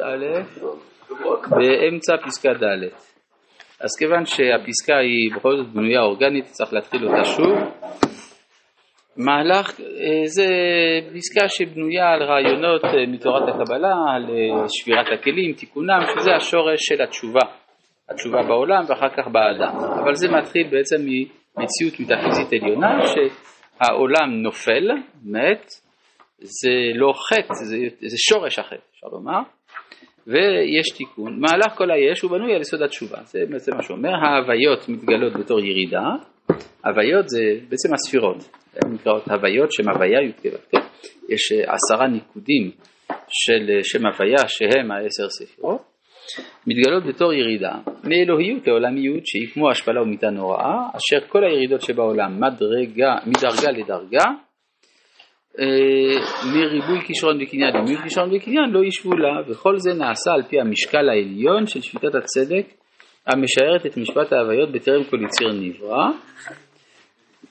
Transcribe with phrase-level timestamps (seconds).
[0.00, 0.24] א',
[1.50, 2.88] באמצע פסקה ד'.
[3.80, 7.58] אז כיוון שהפסקה היא בכל זאת בנויה אורגנית, צריך להתחיל אותה שוב.
[9.16, 10.46] מהלך, אה, זה
[11.14, 17.02] פסקה שבנויה על רעיונות אה, מתורת הקבלה, על אה, שבירת הכלים, תיקונם, שזה השורש של
[17.02, 17.40] התשובה.
[18.10, 19.76] התשובה בעולם ואחר כך באדם.
[20.02, 24.90] אבל זה מתחיל בעצם ממציאות מטאפיזית עליונה, שהעולם נופל,
[25.24, 25.66] מת,
[26.38, 27.76] זה לא חטא, זה,
[28.08, 29.40] זה שורש החטא, אפשר לומר,
[30.28, 31.40] ויש תיקון.
[31.40, 35.60] מהלך כל היש הוא בנוי על יסוד התשובה, זה בעצם מה שאומר, ההוויות מתגלות בתור
[35.60, 36.04] ירידה,
[36.84, 38.36] הוויות זה בעצם הספירות,
[38.76, 40.42] הן נקראות הוויות שם הוויה י"ק?
[41.28, 42.70] יש אה, עשרה ניקודים
[43.28, 45.80] של אה, שם הוויה שהם העשר ספירות,
[46.66, 47.72] מתגלות בתור ירידה
[48.04, 54.24] מאלוהיות לעולמיות שהיא כמו השפלה ומיתה נוראה, אשר כל הירידות שבעולם מדרגה, מדרגה לדרגה
[56.54, 57.76] מריבוי כישרון וקניין.
[57.76, 62.14] למיעוט כישרון וקניין לא ישבו לה וכל זה נעשה על פי המשקל העליון של שפיטת
[62.14, 62.66] הצדק
[63.26, 66.06] המשערת את משפט ההוויות בטרם כל יציר נברא.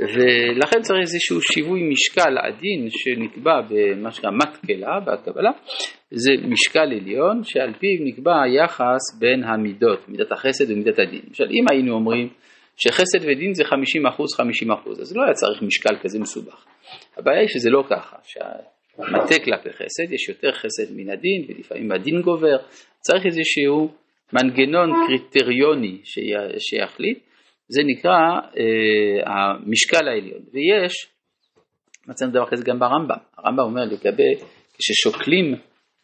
[0.00, 5.50] ולכן צריך איזשהו שיווי משקל עדין שנקבע במה שנקרא מתקלה בקבלה.
[6.10, 11.20] זה משקל עליון שעל פיו נקבע היחס בין המידות, מידת החסד ומידת הדין.
[11.28, 12.28] למשל אם היינו אומרים
[12.82, 16.64] שחסד ודין זה 50% 50% אז לא היה צריך משקל כזה מסובך.
[17.16, 22.22] הבעיה היא שזה לא ככה, שהמטה כלפי חסד, יש יותר חסד מן הדין, ולפעמים הדין
[22.22, 22.56] גובר,
[23.00, 23.90] צריך איזשהו
[24.32, 26.00] מנגנון קריטריוני
[26.58, 27.18] שיחליט,
[27.68, 28.18] זה נקרא
[28.58, 30.92] אה, המשקל העליון, ויש,
[32.08, 34.34] מצאנו דבר כזה גם ברמב"ם, הרמב"ם אומר לגבי,
[34.78, 35.54] כששוקלים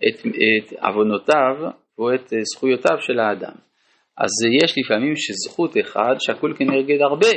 [0.08, 3.54] את, את עוונותיו או את זכויותיו של האדם,
[4.18, 4.30] אז
[4.62, 7.28] יש לפעמים שזכות אחד שקול כנגד הרבה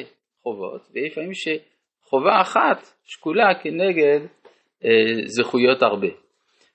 [0.44, 4.20] חובות, ויש לפעמים שחובה אחת שקולה כנגד
[4.86, 6.08] אה, זכויות הרבה.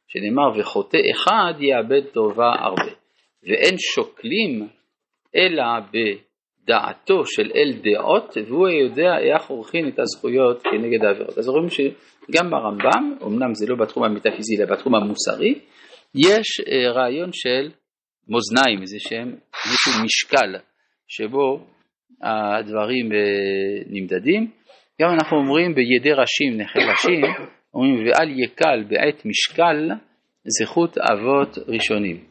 [0.09, 2.93] שנאמר וחוטא אחד יאבד טובה הרבה.
[3.43, 4.69] ואין שוקלים
[5.37, 11.39] אלא בדעתו של אל דעות והוא יודע איך עורכים את הזכויות כנגד העבירות.
[11.39, 15.55] אז רואים שגם ברמב"ם, אמנם זה לא בתחום המטאפיזי אלא בתחום המוסרי,
[16.15, 17.71] יש אה, רעיון של
[18.29, 19.37] מאזניים, איזה שהם,
[19.67, 20.55] איזשהו משקל
[21.09, 21.67] שבו
[22.23, 23.19] הדברים אה,
[23.87, 24.51] נמדדים.
[25.03, 27.25] גם אנחנו אומרים בידי ראשים נחלשים,
[27.75, 29.91] אומרים ואל יקל בעת משקל
[30.47, 32.25] זכות אבות ראשונים.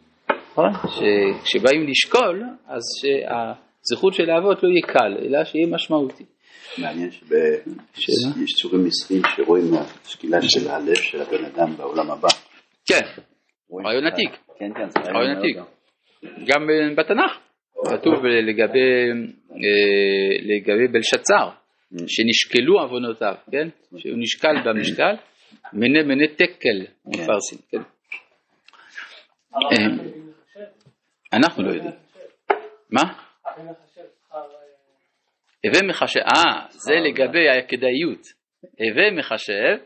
[0.51, 0.71] נכון?
[0.73, 6.23] שכשבאים לשקול, אז שהזכות של האבות לא יהיה קל, אלא שיהיה משמעותי.
[6.77, 7.11] מעניין
[7.93, 12.27] שיש צורים עשרים שרואים מהשקילה של הלב של הבן אדם בעולם הבא.
[12.85, 13.01] כן,
[13.85, 14.31] רעיון עתיק.
[14.59, 15.72] כן, כן, רעיון עתיק.
[16.47, 16.67] גם
[16.97, 17.39] בתנ"ך
[17.85, 19.09] כתוב לגבי,
[19.51, 21.49] אה, לגבי בלשצר.
[22.07, 23.67] שנשקלו עוונותיו, כן?
[23.97, 25.15] שהוא נשקל במשקל,
[25.73, 27.81] מנה מנה תקל בפרסים, כן?
[29.55, 29.85] אה,
[31.33, 31.93] אנחנו לא יודעים.
[32.89, 33.01] מה?
[35.65, 38.21] הווה מחשב, אה, זה לגבי הכדאיות.
[38.61, 39.77] הווה מחשב,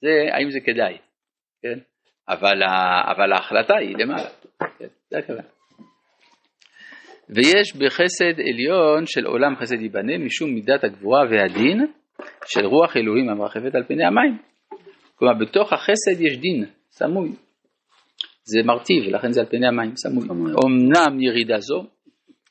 [0.00, 0.98] זה האם זה כדאי,
[1.62, 1.78] כן?
[2.28, 4.30] אבל ההחלטה היא למעלה,
[4.78, 4.86] כן?
[5.10, 5.42] זה הכוונה.
[7.34, 11.86] ויש בחסד עליון של עולם חסד ייבנה משום מידת הגבורה והדין
[12.46, 14.38] של רוח אלוהים המרחפת על פני המים.
[15.14, 17.30] כלומר בתוך החסד יש דין סמוי.
[18.44, 20.28] זה מרטיב ולכן זה על פני המים סמוי.
[20.66, 21.86] אמנם ירידה זו,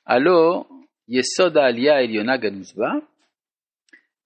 [0.07, 0.63] הלא
[1.09, 2.89] יסוד העלייה העליונה גנוז בה,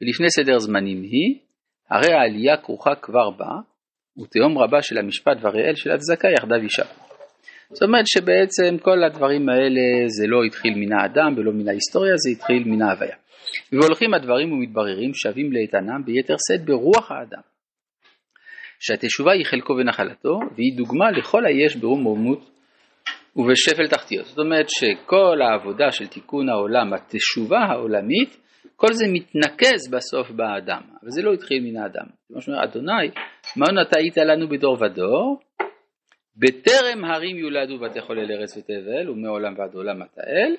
[0.01, 1.39] ולפני סדר זמנים היא,
[1.89, 3.51] הרי העלייה כרוכה כבר בה,
[4.21, 7.02] ותהום רבה של המשפט והראל של הצדקה יחדיו יישאר.
[7.73, 12.29] זאת אומרת שבעצם כל הדברים האלה זה לא התחיל מן האדם ולא מן ההיסטוריה, זה
[12.29, 13.15] התחיל מן ההוויה.
[13.71, 17.41] והולכים הדברים ומתבררים שווים לאיתנם ביתר שאת ברוח האדם.
[18.79, 22.49] שהתשובה היא חלקו ונחלתו, והיא דוגמה לכל היש ברום רומות
[23.35, 24.25] ובשפל תחתיות.
[24.25, 28.37] זאת אומרת שכל העבודה של תיקון העולם, התשובה העולמית,
[28.75, 32.05] כל זה מתנקז בסוף באדם, אבל זה לא התחיל מן האדם.
[32.27, 33.09] כמו שאומר אדוני,
[33.55, 35.39] מה נתאית לנו בדור ודור,
[36.35, 40.55] בטרם הרים יולדו ותחולל ארץ ותבל ומעולם ועד עולם אתה אל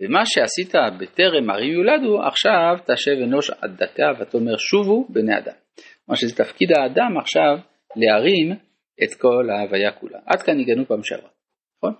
[0.00, 5.54] ומה שעשית בטרם הרים יולדו עכשיו תשב אנוש עד דקה ותאמר שובו בני אדם.
[6.04, 7.56] כלומר שזה תפקיד האדם עכשיו
[7.96, 8.52] להרים
[9.04, 10.18] את כל ההוויה כולה.
[10.26, 11.30] עד כאן הגענו פעם שעברה,
[11.76, 11.94] נכון?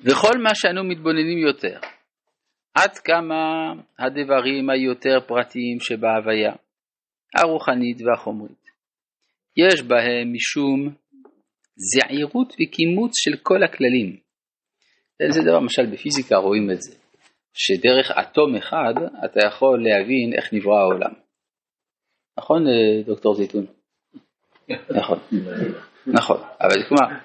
[0.00, 1.78] וכל מה שאנו מתבוננים יותר,
[2.74, 6.52] עד כמה הדברים היותר פרטיים שבהוויה,
[7.34, 8.68] הרוחנית והחומרית,
[9.56, 10.94] יש בהם משום
[11.78, 14.16] זעירות וקימוץ של כל הכללים.
[15.30, 16.94] זה דבר, למשל בפיזיקה רואים את זה,
[17.54, 18.94] שדרך אטום אחד
[19.24, 21.12] אתה יכול להבין איך נברא העולם.
[22.38, 23.66] נכון, אה, דוקטור זיתון?
[24.90, 25.18] נכון.
[26.06, 27.18] נכון, אבל כלומר,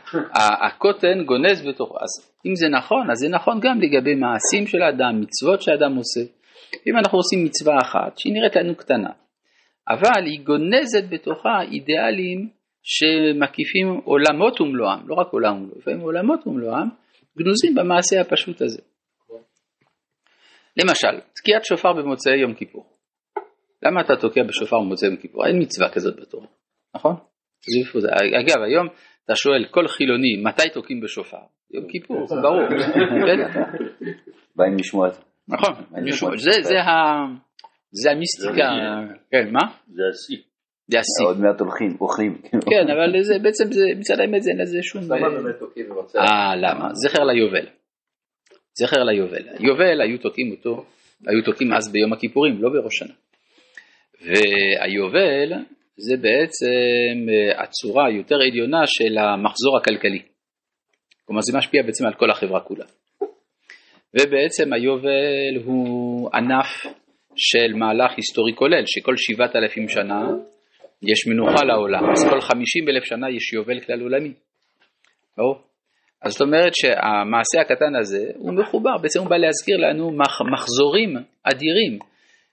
[0.67, 5.21] הקוטן גונז בתוכו, אז אם זה נכון, אז זה נכון גם לגבי מעשים של האדם,
[5.21, 6.21] מצוות שאדם עושה.
[6.88, 9.09] אם אנחנו עושים מצווה אחת, שהיא נראית לנו קטנה,
[9.89, 12.50] אבל היא גונזת בתוכה אידיאלים
[12.83, 16.88] שמקיפים עולמות ומלואם, לא רק עולם ומלואם, לפעמים עולמות ומלואם,
[17.38, 18.81] גנוזים במעשה הפשוט הזה.
[20.77, 22.85] למשל, תקיעת שופר במוצאי יום כיפור.
[23.83, 25.45] למה אתה תוקע בשופר במוצאי יום כיפור?
[25.45, 26.47] אין מצווה כזאת בתורה,
[26.95, 27.15] נכון?
[28.41, 28.88] אגב, היום
[29.25, 31.38] אתה שואל כל חילוני, מתי תוקעים בשופר?
[31.71, 32.62] יום כיפור, ברור.
[34.56, 35.21] באים לשמוע את זה.
[35.47, 35.74] נכון,
[37.91, 38.69] זה המיסטיקה,
[39.31, 39.59] כן, מה?
[39.88, 40.52] זה השיא.
[40.93, 41.25] זה השיא.
[41.27, 42.41] עוד מעט הולכים, הולכים.
[42.71, 43.63] כן, אבל זה בעצם,
[43.99, 45.01] מצד האמת אין לזה שום...
[45.03, 46.21] למה באמת תוקעים במוצאי?
[46.21, 46.89] אה, למה?
[46.93, 47.65] זכר ליובל.
[48.73, 49.43] זכר ליובל.
[49.59, 50.85] יובל היו תוקעים אותו,
[51.27, 53.13] היו תוקעים אז ביום הכיפורים, לא בראש שנה.
[54.21, 55.53] והיובל
[55.97, 60.21] זה בעצם אה, הצורה היותר עליונה של המחזור הכלכלי.
[61.25, 62.85] כלומר זה משפיע בעצם על כל החברה כולה.
[64.19, 66.93] ובעצם היובל הוא ענף
[67.35, 70.21] של מהלך היסטורי כולל, שכל שבעת אלפים שנה
[71.11, 74.33] יש מנוחה לעולם, אז כל חמישים אלף שנה יש יובל כלל עולמי.
[75.38, 75.61] ברור?
[76.21, 80.11] אז זאת אומרת שהמעשה הקטן הזה הוא מחובר, בעצם הוא בא להזכיר לנו
[80.53, 82.00] מחזורים אדירים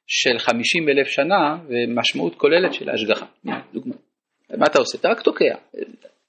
[0.06, 3.26] של חמישים אלף שנה ומשמעות כוללת של ההשגחה.
[3.74, 3.94] דוגמה.
[4.58, 4.98] מה אתה עושה?
[4.98, 5.54] אתה רק תוקע,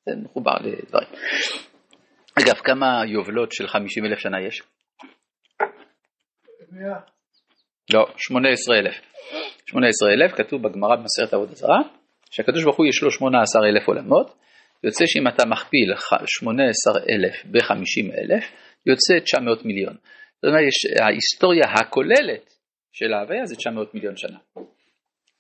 [0.05, 1.09] זה מחובר לדברים.
[2.39, 4.61] אגב, כמה יובלות של חמישים אלף שנה יש?
[7.93, 9.01] לא, שמונה עשרה אלף.
[9.65, 11.79] שמונה עשרה אלף כתוב בגמרא במסכת עבודה זרה,
[12.31, 14.35] שהקדוש ברוך הוא יש לו שמונה עשר אלף עולמות,
[14.83, 15.93] יוצא שאם אתה מכפיל
[16.27, 18.43] שמונה עשר אלף בחמישים אלף,
[18.85, 19.93] יוצא תשע מאות מיליון.
[20.35, 20.63] זאת אומרת,
[21.01, 22.53] ההיסטוריה הכוללת
[22.91, 24.37] של ההוויה זה 900 מיליון שנה.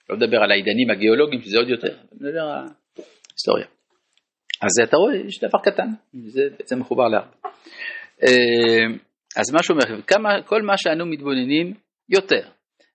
[0.09, 3.65] לא מדבר על העידנים הגיאולוגיים שזה עוד יותר, מדבר על ההיסטוריה.
[4.61, 5.87] אז אתה רואה, יש דבר קטן,
[6.27, 7.31] זה בעצם מחובר להרבה.
[8.23, 8.85] אה,
[9.37, 10.01] אז מה שאומר,
[10.45, 11.73] כל מה שאנו מתבוננים
[12.09, 12.49] יותר,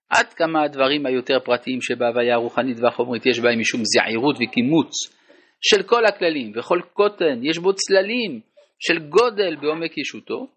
[0.09, 4.91] עד כמה הדברים היותר פרטיים שבהוויה הרוחנית והחומרית יש בהם משום זעירות וקימוץ
[5.61, 8.39] של כל הכללים וכל קוטן, יש בו צללים
[8.79, 10.47] של גודל בעומק ישותו.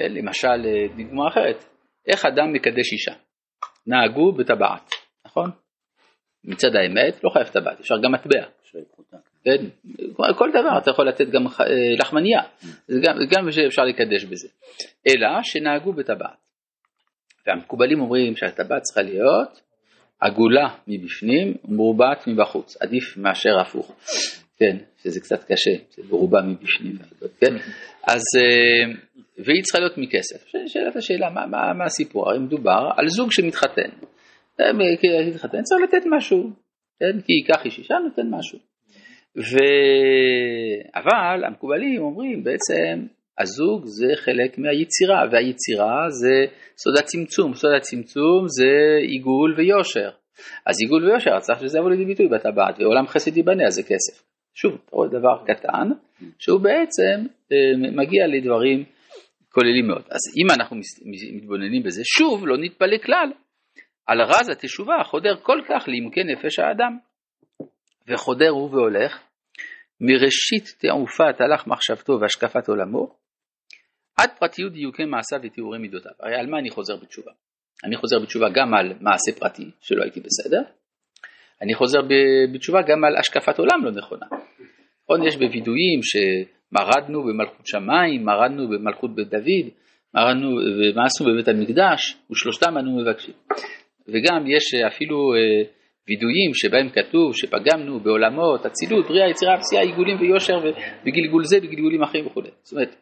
[0.00, 1.64] אה, למשל, אה, דוגמה אחרת,
[2.06, 3.12] איך אדם מקדש אישה?
[3.86, 4.90] נהגו בטבעת,
[5.26, 5.50] נכון?
[6.44, 8.46] מצד האמת לא חייב טבעת, אפשר גם מטבע.
[9.44, 9.66] כן,
[10.36, 11.64] כל דבר, אתה יכול לתת גם אה,
[11.98, 12.40] לחמניה,
[12.88, 14.48] זה גם, גם אפשר לקדש בזה.
[15.06, 16.45] אלא שנהגו בטבעת.
[17.46, 19.60] והמקובלים אומרים שהטבעת צריכה להיות
[20.20, 23.96] עגולה מבפנים ומרובעת מבחוץ, עדיף מאשר הפוך.
[24.58, 26.98] כן, שזה קצת קשה, זה מרובע מבפנים,
[27.40, 27.54] כן?
[28.06, 28.92] אז אה,
[29.38, 30.46] והיא צריכה להיות מכסף.
[30.66, 32.28] שאלת השאלה, מה, מה, מה הסיפור?
[32.28, 33.90] הרי מדובר על זוג שמתחתן.
[35.34, 36.50] מתחתן צריך לתת משהו,
[37.00, 37.20] כן?
[37.20, 38.58] כי ייקח איש אישה נותן משהו.
[39.36, 39.56] ו...
[40.94, 43.06] אבל המקובלים אומרים בעצם
[43.38, 48.72] הזוג זה חלק מהיצירה והיצירה זה סוד הצמצום, סוד הצמצום זה
[49.08, 50.10] עיגול ויושר.
[50.66, 54.22] אז עיגול ויושר צריך שזה יבוא לידי ביטוי בטבעת ועולם חסד ייבנה אז זה כסף.
[54.54, 55.88] שוב, רואה דבר קטן
[56.38, 58.84] שהוא בעצם אה, מגיע לדברים
[59.52, 60.02] כוללים מאוד.
[60.10, 60.76] אז אם אנחנו
[61.36, 63.32] מתבוננים בזה, שוב לא נתפלא כלל
[64.06, 66.98] על רז התשובה החודר כל כך לעמקי נפש האדם.
[68.08, 69.18] וחודר הוא והולך
[70.00, 73.14] מראשית תעופת הלך מחשבתו והשקפת עולמו
[74.16, 76.12] עד פרטיות דיוקי מעשיו ותיאורי מידותיו.
[76.20, 77.32] הרי על מה אני חוזר בתשובה?
[77.84, 80.62] אני חוזר בתשובה גם על מעשה פרטי שלא הייתי בסדר,
[81.62, 81.98] אני חוזר
[82.54, 84.26] בתשובה גם על השקפת עולם לא נכונה.
[85.04, 86.16] נכון, יש בווידויים ש...
[86.72, 89.66] מרדנו במלכות שמיים, מרדנו במלכות בית דוד,
[90.14, 93.34] מרדנו ומה עשו בבית המקדש, ושלושתם אנו מבקשים.
[94.08, 95.62] וגם יש אפילו אה,
[96.08, 100.58] וידויים שבהם כתוב שפגמנו בעולמות, אצילות, בריאה, יצירה, פסיעה, עיגולים ויושר
[101.06, 102.42] וגלגול זה וגלגולים אחרים וכו'.
[102.62, 102.96] זאת אומרת,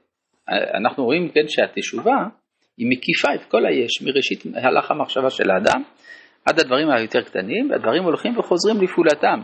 [0.48, 2.16] אנחנו רואים כן שהתשובה
[2.76, 5.82] היא מקיפה את כל היש מראשית הלך המחשבה של האדם
[6.46, 9.40] עד הדברים היותר קטנים, והדברים הולכים וחוזרים לפעולתם.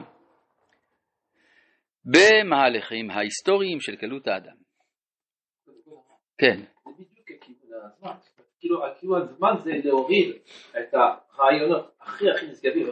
[2.04, 4.56] במהלכים ההיסטוריים של קלות האדם.
[6.38, 6.60] כן.
[8.60, 10.36] כאילו, כאילו הזמן זה להוריד
[10.70, 12.86] את הרעיונות הכי הכי נשגבים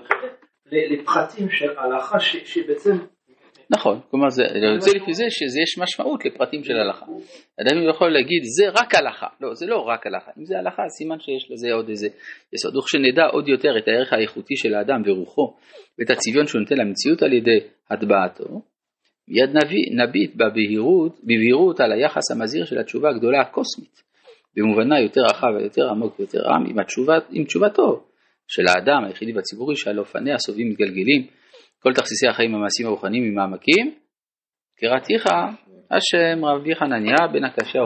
[0.67, 2.93] לפרטים של הלכה שבעצם
[3.71, 4.43] נכון, כלומר זה
[4.75, 7.07] יוצא לפי זה שיש משמעות לפרטים של הלכה.
[7.61, 11.21] אדם יכול להגיד זה רק הלכה, לא זה לא רק הלכה, אם זה הלכה סימן
[11.21, 12.09] שיש לזה עוד איזה
[12.53, 15.55] יסוד, וכשנדע עוד יותר את הערך האיכותי של האדם ורוחו
[15.99, 17.59] ואת הצביון שהוא נותן למציאות על ידי
[17.91, 18.63] הטבעתו,
[19.29, 19.51] מיד
[20.03, 24.03] נביט בבהירות, בבהירות על היחס המזהיר של התשובה הגדולה הקוסמית,
[24.57, 28.05] במובנה יותר רחב ויותר עמוק ויותר עם, עם, התשובה, עם תשובתו
[28.49, 31.27] של האדם היחידי והציבורי שעל אופניה סובבים מתגלגלים
[31.83, 33.95] כל תכסיסי החיים המעשיים הרוחניים ממעמקים
[34.81, 35.27] קראתיך
[35.91, 37.79] השם רבי חנניה בן הקשה.